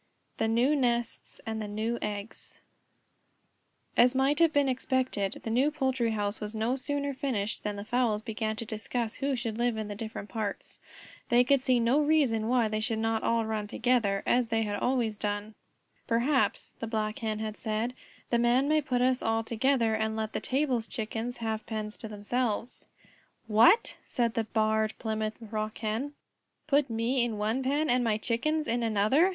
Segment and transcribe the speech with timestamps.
[0.37, 2.59] THE NEW NESTS AND THE NEST EGGS
[3.95, 7.85] As might have been expected, the new poultry house was no sooner finished than the
[7.85, 10.79] fowls began to discuss who should live in the different parts.
[11.29, 15.17] They could see no reason why they should not all run together, as they always
[15.17, 15.55] had done.
[16.07, 17.93] "Perhaps," the Black Hen had said,
[18.31, 22.07] "the Man may put us all together and let the table's Chickens have pens to
[22.07, 22.87] themselves."
[23.45, 26.13] "What?" said the Barred Plymouth Rock Hen,
[26.65, 29.29] "put me in one pen and my Chickens in another?